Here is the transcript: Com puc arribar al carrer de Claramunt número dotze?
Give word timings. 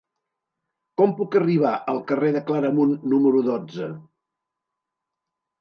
Com 1.01 1.13
puc 1.19 1.37
arribar 1.41 1.73
al 1.93 2.01
carrer 2.13 2.31
de 2.37 2.43
Claramunt 2.47 2.97
número 3.15 3.45
dotze? 3.49 3.91